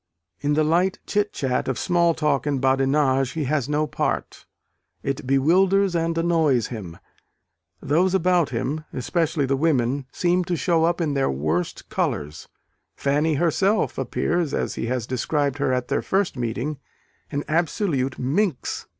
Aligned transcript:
In 0.39 0.55
the 0.55 0.63
light 0.63 0.97
chit 1.05 1.31
chat 1.31 1.67
of 1.67 1.77
small 1.77 2.15
talk 2.15 2.47
and 2.47 2.59
badinage 2.59 3.33
he 3.33 3.43
has 3.43 3.69
no 3.69 3.85
part: 3.85 4.47
it 5.03 5.27
bewilders 5.27 5.95
and 5.95 6.17
annoys 6.17 6.69
him. 6.69 6.97
Those 7.83 8.15
about 8.15 8.49
him 8.49 8.83
especially 8.93 9.45
the 9.45 9.55
women 9.55 10.07
seem 10.11 10.43
to 10.45 10.55
show 10.55 10.85
up 10.85 11.01
in 11.01 11.13
their 11.13 11.29
worst 11.29 11.87
colours. 11.89 12.47
Fanny 12.95 13.35
herself 13.35 13.99
appears, 13.99 14.55
as 14.55 14.73
he 14.73 14.87
has 14.87 15.05
described 15.05 15.59
her 15.59 15.71
at 15.71 15.87
their 15.87 16.01
first 16.01 16.35
meeting, 16.35 16.79
an 17.31 17.43
absolute 17.47 18.17
minx. 18.17 18.87